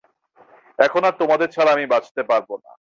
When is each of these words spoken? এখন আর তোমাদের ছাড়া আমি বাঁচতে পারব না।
এখন 0.79 1.01
আর 1.03 1.13
তোমাদের 1.21 1.47
ছাড়া 1.49 1.71
আমি 1.73 1.85
বাঁচতে 1.85 2.21
পারব 2.29 2.49
না। 2.63 2.71